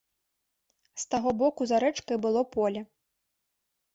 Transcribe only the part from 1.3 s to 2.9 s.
боку за рэчкай было поле.